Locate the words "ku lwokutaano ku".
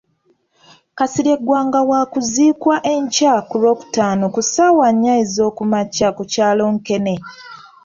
3.49-4.41